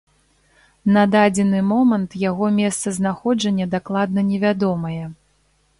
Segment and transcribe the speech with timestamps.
[0.95, 5.01] На дадзены момант яго месцазнаходжанне дакладна невядомае.